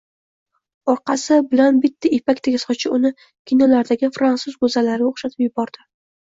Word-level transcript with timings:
Orqasi 0.93 1.35
bilan 1.51 1.77
bitta 1.83 2.11
ipakdek 2.17 2.57
sochi 2.63 2.91
uni 2.97 3.11
kinolardagi 3.51 4.11
frantsuz 4.17 4.57
goʼzallariga 4.65 5.11
oʼxshatib 5.13 5.47
yubordi. 5.47 5.87